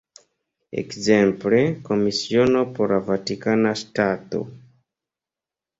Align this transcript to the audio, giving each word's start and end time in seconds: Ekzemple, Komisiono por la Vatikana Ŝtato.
Ekzemple, 0.81 1.59
Komisiono 1.91 2.65
por 2.79 2.95
la 2.97 3.01
Vatikana 3.11 3.79
Ŝtato. 3.85 4.45